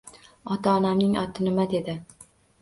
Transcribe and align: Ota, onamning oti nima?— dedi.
Ota, 0.55 0.73
onamning 0.79 1.13
oti 1.25 1.47
nima?— 1.49 1.67
dedi. 1.75 1.97